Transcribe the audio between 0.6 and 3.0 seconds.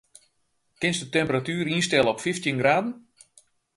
Kinst de temperatuer ynstelle op fyftjin graden?